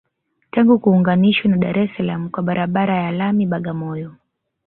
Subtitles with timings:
[0.51, 4.15] Tangu kuunganishwa na Dar es Salaam kwa barabara ya lami Bagamoyo